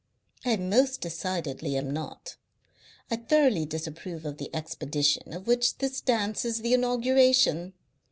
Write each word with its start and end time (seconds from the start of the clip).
"I 0.43 0.55
most 0.55 0.99
decidedly 1.01 1.77
am 1.77 1.91
not. 1.91 2.35
I 3.11 3.17
thoroughly 3.17 3.65
disapprove 3.67 4.25
of 4.25 4.37
the 4.39 4.49
expedition 4.51 5.31
of 5.31 5.45
which 5.45 5.77
this 5.77 6.01
dance 6.01 6.43
is 6.43 6.61
the 6.61 6.73
inauguration. 6.73 7.73